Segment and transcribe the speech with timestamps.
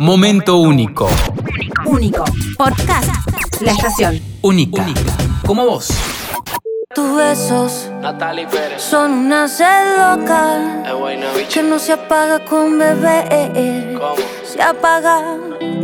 [0.00, 1.08] Momento único.
[1.86, 2.24] Único.
[2.58, 3.08] Podcast.
[3.60, 4.20] La estación.
[4.42, 4.84] Única.
[5.46, 5.88] Como vos.
[6.94, 8.80] Tus besos Natalie Pérez.
[8.80, 10.84] son una sed loca
[11.52, 14.14] que no se apaga con beber, ¿Cómo?
[14.44, 15.36] se apaga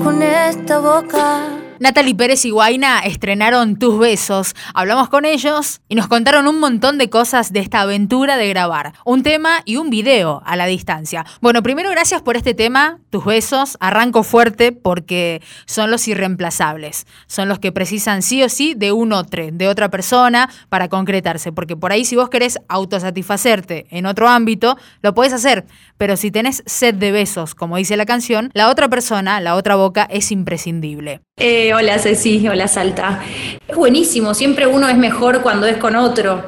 [0.02, 1.59] con esta boca.
[1.80, 4.54] Natalie Pérez y Guaina estrenaron Tus Besos.
[4.74, 8.92] Hablamos con ellos y nos contaron un montón de cosas de esta aventura de grabar.
[9.06, 11.24] Un tema y un video a la distancia.
[11.40, 13.78] Bueno, primero gracias por este tema, Tus Besos.
[13.80, 17.06] Arranco fuerte porque son los irreemplazables.
[17.26, 21.50] Son los que precisan sí o sí de un otro, de otra persona para concretarse.
[21.50, 25.64] Porque por ahí si vos querés autosatisfacerte en otro ámbito, lo podés hacer.
[25.96, 29.76] Pero si tenés sed de besos, como dice la canción, la otra persona, la otra
[29.76, 31.22] boca es imprescindible.
[31.42, 33.20] Eh, hola Ceci, hola Salta.
[33.66, 36.42] Es buenísimo, siempre uno es mejor cuando es con otro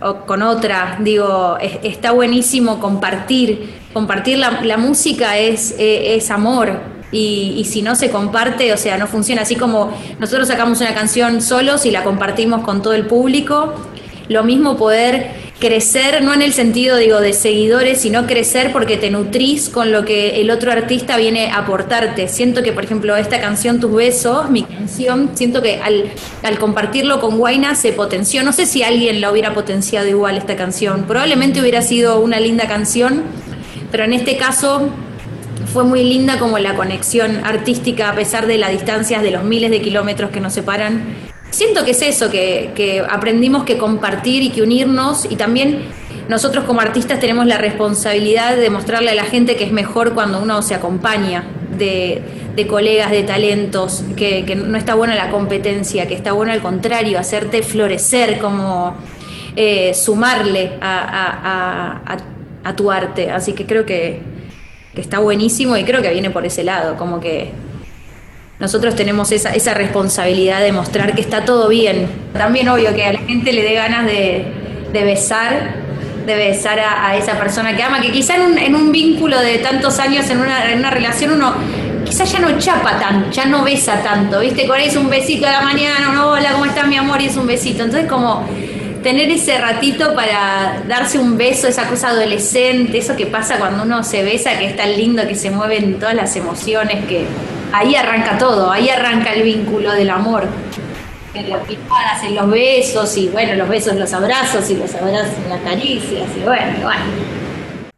[0.00, 0.98] o con otra.
[1.00, 3.74] Digo, es- está buenísimo compartir.
[3.92, 6.80] Compartir la, música es, es amor.
[7.10, 9.42] Y, y si no se comparte, o sea, no funciona.
[9.42, 13.72] Así como nosotros sacamos una canción solos y la compartimos con todo el público,
[14.28, 19.10] lo mismo poder crecer, no en el sentido, digo, de seguidores, sino crecer porque te
[19.10, 22.28] nutrís con lo que el otro artista viene a aportarte.
[22.28, 27.20] Siento que, por ejemplo, esta canción Tus Besos, mi canción, siento que al, al compartirlo
[27.20, 28.44] con Guaina se potenció.
[28.44, 31.04] No sé si alguien la hubiera potenciado igual esta canción.
[31.04, 33.24] Probablemente hubiera sido una linda canción,
[33.90, 34.90] pero en este caso
[35.72, 39.70] fue muy linda como la conexión artística a pesar de las distancias de los miles
[39.70, 41.27] de kilómetros que nos separan.
[41.50, 45.86] Siento que es eso, que, que aprendimos que compartir y que unirnos y también
[46.28, 50.42] nosotros como artistas tenemos la responsabilidad de mostrarle a la gente que es mejor cuando
[50.42, 51.44] uno se acompaña
[51.78, 57.18] de, colegas, de talentos, que, no está buena la competencia, que está bueno al contrario,
[57.18, 58.94] hacerte florecer, como
[59.56, 62.16] eh, sumarle a,
[62.76, 63.30] tu arte.
[63.30, 64.20] Así que creo que
[64.94, 67.52] está buenísimo y creo que viene por ese lado, como que
[68.60, 72.08] nosotros tenemos esa, esa responsabilidad de mostrar que está todo bien.
[72.32, 74.46] También obvio que a la gente le dé ganas de,
[74.92, 75.74] besar,
[76.26, 79.58] de besar a, esa persona que ama, que quizá en un, en un vínculo de
[79.58, 81.54] tantos años, en una, relación, uno
[82.04, 84.66] quizás ya no chapa tanto, ya no besa tanto, ¿viste?
[84.66, 87.20] Con es un besito a la mañana, un hola, ¿cómo estás mi amor?
[87.20, 87.84] Y es un besito.
[87.84, 88.44] Entonces como
[89.04, 94.02] tener ese ratito para darse un beso, esa cosa adolescente, eso que pasa cuando uno
[94.02, 97.26] se besa, que es tan lindo, que se mueven todas las emociones, que
[97.72, 100.46] ahí arranca todo, ahí arranca el vínculo del amor.
[101.34, 101.60] En las
[102.24, 106.40] en los besos, y bueno, los besos, los abrazos, y los abrazos, las caricias, y
[106.40, 106.90] bueno.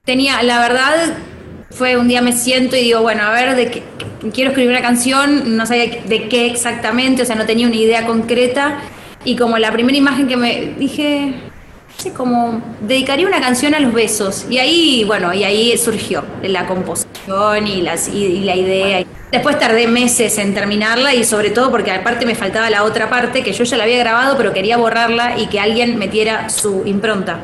[0.04, 1.14] Tenía, la verdad,
[1.70, 3.82] fue un día me siento y digo, bueno, a ver, de qué,
[4.32, 8.06] quiero escribir una canción, no sabía de qué exactamente, o sea, no tenía una idea
[8.06, 8.78] concreta.
[9.24, 11.34] Y como la primera imagen que me dije,
[12.00, 14.46] sé, como dedicaría una canción a los besos.
[14.48, 19.04] Y ahí, bueno, y ahí surgió la composición y, las, y, y la idea.
[19.30, 23.44] Después tardé meses en terminarla y sobre todo porque aparte me faltaba la otra parte
[23.44, 27.40] que yo ya la había grabado pero quería borrarla y que alguien metiera su impronta.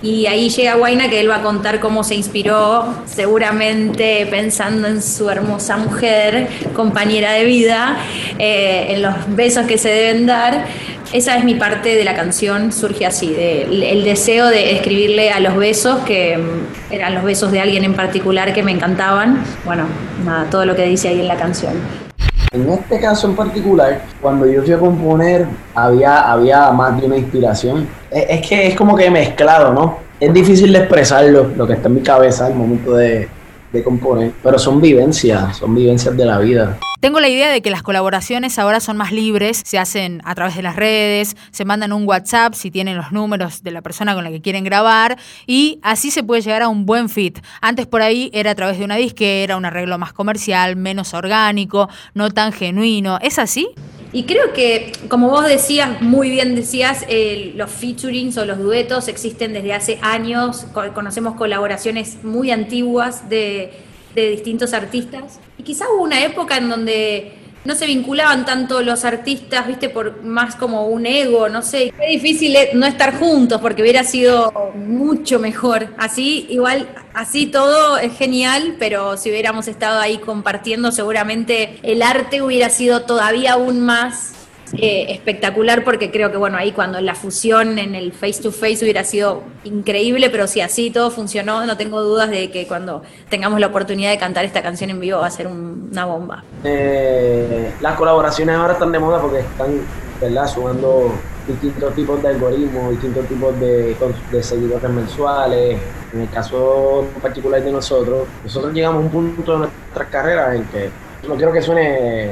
[0.00, 5.02] Y ahí llega Guaina que él va a contar cómo se inspiró, seguramente pensando en
[5.02, 7.98] su hermosa mujer, compañera de vida,
[8.38, 10.66] eh, en los besos que se deben dar.
[11.12, 15.40] Esa es mi parte de la canción, surge así, de, el deseo de escribirle a
[15.40, 19.42] los besos, que mm, eran los besos de alguien en particular que me encantaban.
[19.64, 19.86] Bueno,
[20.24, 22.07] nada, todo lo que dice ahí en la canción.
[22.50, 27.16] En este caso en particular, cuando yo fui a componer, había, había más de una
[27.18, 27.86] inspiración.
[28.10, 29.98] Es, es que es como que mezclado, ¿no?
[30.18, 33.28] Es difícil de expresarlo, lo que está en mi cabeza al momento de,
[33.72, 36.78] de componer, pero son vivencias, son vivencias de la vida.
[37.00, 40.56] Tengo la idea de que las colaboraciones ahora son más libres, se hacen a través
[40.56, 44.24] de las redes, se mandan un WhatsApp si tienen los números de la persona con
[44.24, 47.38] la que quieren grabar y así se puede llegar a un buen fit.
[47.60, 51.88] Antes por ahí era a través de una disquera, un arreglo más comercial, menos orgánico,
[52.14, 53.18] no tan genuino.
[53.22, 53.68] ¿Es así?
[54.12, 59.06] Y creo que, como vos decías, muy bien decías, eh, los featurings o los duetos
[59.08, 63.70] existen desde hace años, Co- conocemos colaboraciones muy antiguas de,
[64.14, 65.40] de distintos artistas.
[65.58, 67.32] Y quizá hubo una época en donde
[67.64, 71.92] no se vinculaban tanto los artistas, viste, por más como un ego, no sé.
[71.96, 75.88] Fue difícil eh, no estar juntos porque hubiera sido mucho mejor.
[75.98, 82.42] Así, igual, así todo es genial, pero si hubiéramos estado ahí compartiendo, seguramente el arte
[82.42, 84.32] hubiera sido todavía aún más
[84.76, 88.78] eh, espectacular porque creo que bueno ahí cuando la fusión en el face to face
[88.82, 93.60] hubiera sido increíble pero si así todo funcionó no tengo dudas de que cuando tengamos
[93.60, 97.72] la oportunidad de cantar esta canción en vivo va a ser un- una bomba Eh,
[97.80, 99.80] las colaboraciones ahora están de moda porque están,
[100.20, 100.46] ¿verdad?
[100.46, 101.12] Sumando
[101.46, 103.96] distintos tipos de algoritmos, distintos tipos de,
[104.32, 105.78] de seguidores mensuales.
[106.12, 110.64] En el caso particular de nosotros, nosotros llegamos a un punto de nuestras carreras en
[110.64, 110.90] que
[111.26, 112.30] no quiero que suene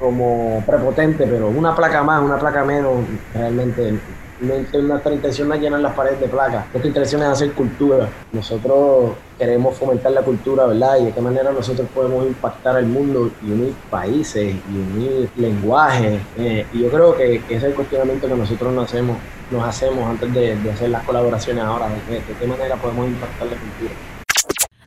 [0.00, 3.04] como prepotente, pero una placa más, una placa menos,
[3.34, 4.00] realmente
[4.40, 8.08] nuestra intención no es llenar las paredes de placas, nuestra intención es hacer cultura.
[8.32, 10.96] Nosotros queremos fomentar la cultura, ¿verdad?
[11.00, 16.20] Y de qué manera nosotros podemos impactar al mundo y unir países y unir lenguajes.
[16.38, 19.18] Eh, y yo creo que, ese es el cuestionamiento que nosotros nos hacemos,
[19.50, 24.19] nos hacemos antes de, hacer las colaboraciones ahora, de qué manera podemos impactar la cultura.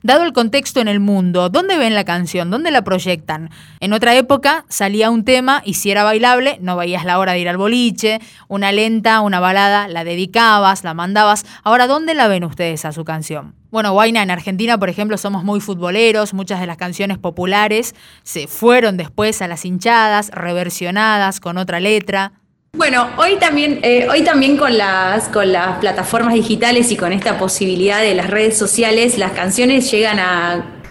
[0.05, 2.51] Dado el contexto en el mundo, ¿dónde ven la canción?
[2.51, 3.51] ¿Dónde la proyectan?
[3.79, 7.39] En otra época salía un tema y si era bailable, no veías la hora de
[7.39, 8.19] ir al boliche,
[8.49, 11.45] una lenta, una balada, la dedicabas, la mandabas.
[11.63, 13.55] Ahora, ¿dónde la ven ustedes a su canción?
[13.71, 18.47] Bueno, Guaina, en Argentina, por ejemplo, somos muy futboleros, muchas de las canciones populares se
[18.47, 22.33] fueron después a las hinchadas, reversionadas con otra letra.
[22.75, 27.37] Bueno, hoy también, eh, hoy también con las, con las plataformas digitales y con esta
[27.37, 30.81] posibilidad de las redes sociales, las canciones llegan a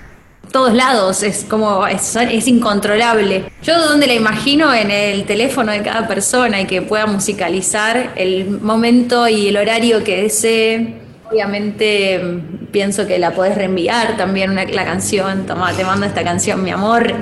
[0.52, 3.50] todos lados, es como, es, incontrolable.
[3.64, 8.60] Yo donde la imagino en el teléfono de cada persona y que pueda musicalizar el
[8.60, 11.00] momento y el horario que desee.
[11.28, 16.22] Obviamente mm, pienso que la podés reenviar también una, la canción, toma, te mando esta
[16.22, 17.12] canción, mi amor,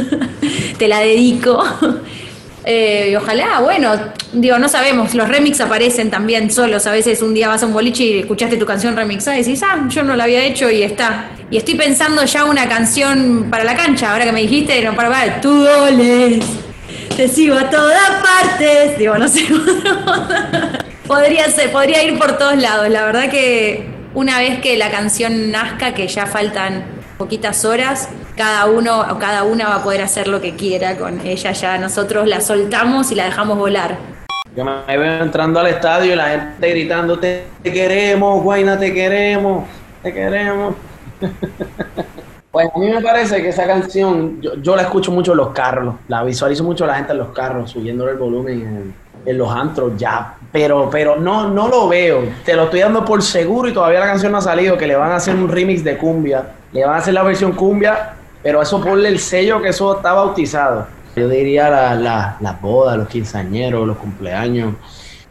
[0.78, 1.62] te la dedico.
[2.68, 3.92] Eh, y ojalá, bueno,
[4.32, 6.84] digo, no sabemos, los remix aparecen también solos.
[6.88, 9.62] A veces un día vas a un boliche y escuchaste tu canción remixada y decís,
[9.62, 11.30] ah, yo no la había hecho y está.
[11.48, 15.08] Y estoy pensando ya una canción para la cancha, ahora que me dijiste, no, para,
[15.08, 16.44] para, tú doles,
[17.16, 18.98] te sigo a todas partes.
[18.98, 19.46] Digo, no sé.
[21.06, 22.88] podría ser, podría ir por todos lados.
[22.88, 26.84] La verdad que una vez que la canción nazca, que ya faltan
[27.16, 31.20] poquitas horas, cada uno o cada una va a poder hacer lo que quiera con
[31.26, 31.52] ella.
[31.52, 33.96] Ya nosotros la soltamos y la dejamos volar.
[34.54, 39.64] Yo me veo entrando al estadio y la gente gritando, te, queremos, Guayna, te queremos,
[40.02, 40.74] te queremos.
[42.50, 45.96] pues a mí me parece que esa canción, yo, la escucho mucho en los carros,
[46.08, 48.94] la visualizo mucho la gente en los carros, subiendo el volumen
[49.26, 53.22] en, los antros ya, pero, pero no, no lo veo, te lo estoy dando por
[53.22, 55.82] seguro y todavía la canción no ha salido, que le van a hacer un remix
[55.82, 58.14] de cumbia, le van a hacer la versión cumbia
[58.46, 60.86] pero eso ponle el sello que eso está bautizado.
[61.16, 64.74] Yo diría las la, la bodas, los quinceañeros, los cumpleaños.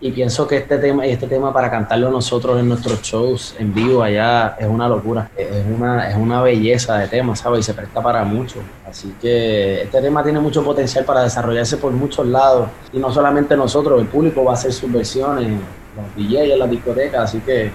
[0.02, 4.04] Y pienso que este tema, este tema para cantarlo nosotros en nuestros shows en vivo
[4.04, 5.30] allá es una locura.
[5.34, 7.62] Es una, es una belleza de tema, ¿sabes?
[7.62, 8.58] Y se presta para mucho.
[8.86, 12.68] Así que este tema tiene mucho potencial para desarrollarse por muchos lados.
[12.92, 15.48] Y no solamente nosotros, el público va a hacer sus versiones,
[15.96, 17.30] los DJs las discotecas.
[17.30, 17.72] Así que,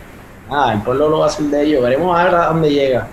[0.51, 1.83] ah, el pueblo lo va a hacer de ellos.
[1.83, 3.09] Veremos a ver a dónde llega.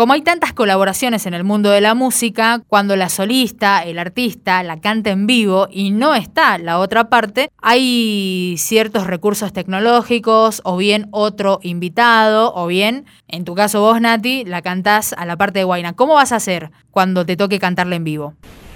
[0.00, 4.62] Como hay tantas colaboraciones en el mundo de la música, cuando la solista, el artista,
[4.62, 10.78] la canta en vivo y no está la otra parte, hay ciertos recursos tecnológicos o
[10.78, 15.58] bien otro invitado o bien, en tu caso vos Nati, la cantás a la parte
[15.58, 15.92] de Guaina.
[15.92, 18.32] ¿Cómo vas a hacer cuando te toque cantarla en vivo?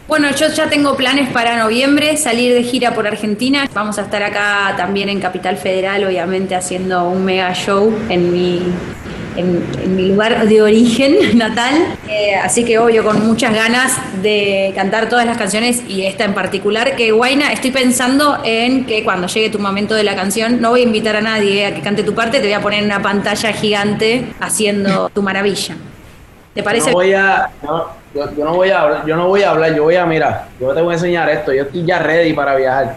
[0.06, 3.66] Bueno, yo ya tengo planes para noviembre, salir de gira por Argentina.
[3.72, 8.60] Vamos a estar acá también en Capital Federal, obviamente haciendo un mega show en mi
[9.36, 11.74] en, mi lugar de origen natal.
[12.08, 16.34] Eh, así que obvio, con muchas ganas de cantar todas las canciones y esta en
[16.34, 20.70] particular, que Guaina, estoy pensando en que cuando llegue tu momento de la canción, no
[20.70, 22.86] voy a invitar a nadie a que cante tu parte, te voy a poner en
[22.86, 25.76] una pantalla gigante haciendo tu maravilla.
[26.54, 26.90] ¿Te parece?
[26.90, 27.50] No voy a,
[28.14, 30.72] yo, no voy a hablar, yo no voy a hablar, yo voy a mirar, yo
[30.72, 32.96] te voy a enseñar esto, yo estoy ya ready para viajar.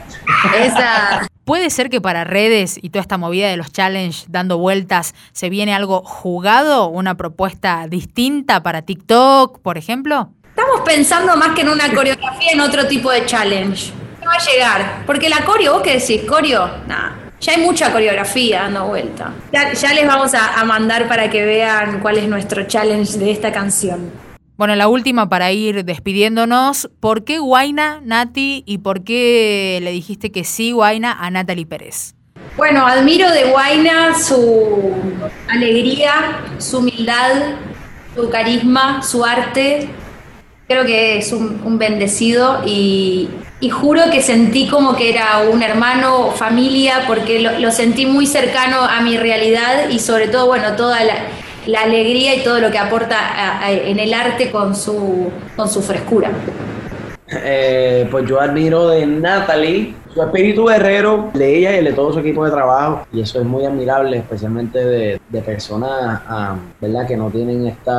[0.63, 1.26] Esa.
[1.47, 5.49] ¿Puede ser que para redes y toda esta movida de los challenge dando vueltas se
[5.49, 10.33] viene algo jugado, una propuesta distinta para TikTok, por ejemplo?
[10.49, 13.93] Estamos pensando más que en una coreografía, en otro tipo de challenge.
[14.21, 15.03] No va a llegar.
[15.05, 16.23] Porque la coreo, ¿vos qué decís?
[16.27, 16.69] ¿Coreo?
[16.85, 17.31] Nada.
[17.39, 19.31] Ya hay mucha coreografía dando vuelta.
[19.53, 24.11] Ya, les vamos a mandar para que vean cuál es nuestro challenge de esta canción.
[24.57, 26.89] Bueno, la última para ir despidiéndonos.
[26.99, 32.15] ¿Por qué Guaina, Nati, y por qué le dijiste que sí, Guaina, a Natalie Pérez?
[32.57, 34.95] Bueno, admiro de Guaina su
[35.47, 37.53] alegría, su humildad,
[38.15, 39.89] su carisma, su arte.
[40.67, 43.29] Creo que es un, bendecido y,
[43.71, 49.01] juro que sentí como que era un hermano familia porque lo sentí muy cercano a
[49.01, 51.15] mi realidad y sobre todo, bueno, toda la
[51.67, 56.31] la alegría y todo lo que aporta en el arte con su, con su frescura.
[57.29, 62.19] Eh, pues yo admiro de Natalie su espíritu guerrero de ella y de todo su
[62.19, 66.21] equipo de trabajo y eso es muy admirable especialmente de, personas
[66.79, 67.05] ¿verdad?
[67.05, 67.91] que no tienen este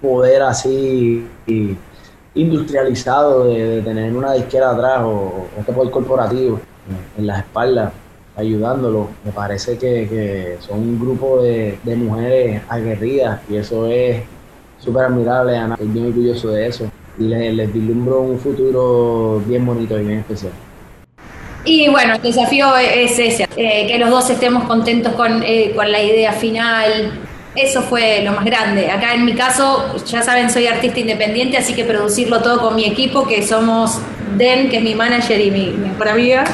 [0.00, 1.26] poder así
[2.34, 6.60] industrializado de, tener una disquera atrás o, este poder corporativo
[7.18, 7.92] en las espaldas
[8.38, 9.08] ayudándolo.
[9.24, 14.22] Me parece que, son un grupo de, mujeres aguerridas y eso es
[14.78, 15.74] súper admirable, Ana.
[15.74, 20.52] Estoy bien orgulloso de eso les, les vislumbro un futuro bien bonito y bien especial.
[21.64, 25.90] Y bueno, el desafío es ese, eh, que los dos estemos contentos con, eh, con
[25.90, 27.20] la idea final,
[27.54, 28.90] eso fue lo más grande.
[28.90, 32.84] Acá en mi caso, ya saben, soy artista independiente, así que producirlo todo con mi
[32.84, 33.98] equipo, que somos
[34.36, 36.44] Den, que es mi manager y mi, mejor amiga,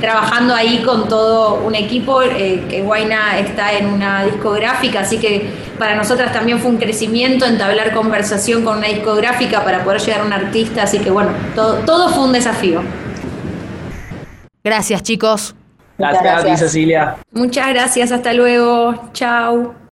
[0.00, 5.50] trabajando ahí con todo un equipo, eh, que Guaina está en una discográfica, así que
[5.78, 10.24] para nosotras también fue un crecimiento entablar conversación con una discográfica para poder llegar a
[10.24, 12.82] un artista, así que bueno, todo, todo fue un desafío.
[14.64, 15.54] Gracias chicos.
[15.98, 17.16] Gracias, gracias a ti Cecilia.
[17.32, 19.74] Muchas gracias, hasta luego, chao.